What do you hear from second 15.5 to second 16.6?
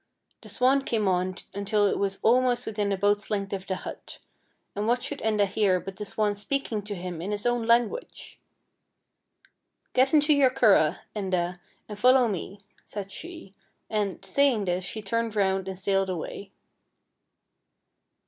and sailed away.